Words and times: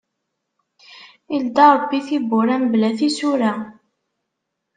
Ileddi 1.35 1.65
Ṛebbi 1.75 1.99
tibbura, 2.07 2.55
mebla 2.61 2.89
tisura. 2.97 3.51